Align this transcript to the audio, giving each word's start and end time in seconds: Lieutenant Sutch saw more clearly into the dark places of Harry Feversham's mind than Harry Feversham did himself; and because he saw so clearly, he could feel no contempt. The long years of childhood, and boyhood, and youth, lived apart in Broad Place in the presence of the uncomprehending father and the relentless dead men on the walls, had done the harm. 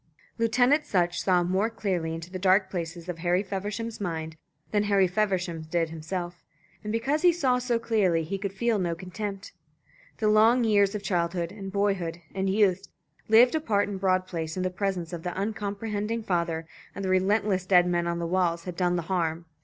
Lieutenant 0.39 0.83
Sutch 0.83 1.21
saw 1.21 1.43
more 1.43 1.69
clearly 1.69 2.11
into 2.15 2.31
the 2.31 2.39
dark 2.39 2.71
places 2.71 3.07
of 3.07 3.19
Harry 3.19 3.43
Feversham's 3.43 4.01
mind 4.01 4.35
than 4.71 4.85
Harry 4.85 5.07
Feversham 5.07 5.61
did 5.69 5.91
himself; 5.91 6.43
and 6.83 6.91
because 6.91 7.21
he 7.21 7.31
saw 7.31 7.59
so 7.59 7.77
clearly, 7.77 8.23
he 8.23 8.39
could 8.39 8.51
feel 8.51 8.79
no 8.79 8.95
contempt. 8.95 9.51
The 10.17 10.27
long 10.27 10.63
years 10.63 10.95
of 10.95 11.03
childhood, 11.03 11.51
and 11.51 11.71
boyhood, 11.71 12.19
and 12.33 12.49
youth, 12.49 12.87
lived 13.29 13.53
apart 13.53 13.89
in 13.89 13.99
Broad 13.99 14.25
Place 14.25 14.57
in 14.57 14.63
the 14.63 14.71
presence 14.71 15.13
of 15.13 15.21
the 15.21 15.37
uncomprehending 15.39 16.23
father 16.23 16.65
and 16.95 17.05
the 17.05 17.09
relentless 17.09 17.67
dead 17.67 17.85
men 17.85 18.07
on 18.07 18.17
the 18.17 18.25
walls, 18.25 18.63
had 18.63 18.75
done 18.75 18.95
the 18.95 19.03
harm. 19.03 19.45